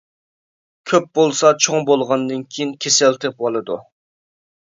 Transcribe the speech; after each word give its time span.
كۆپ 0.91 1.03
بولسا 1.17 1.51
چوڭ 1.65 1.85
بولغاندىن 1.89 2.41
كېيىن 2.55 2.73
كېسەل 2.85 3.19
تېپىۋالىدۇ. 3.25 3.77